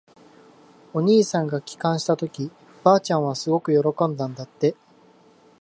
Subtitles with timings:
[0.95, 2.49] お兄さんが帰還したとき、
[2.83, 4.73] ばあちゃんはすごく喜んだんだって。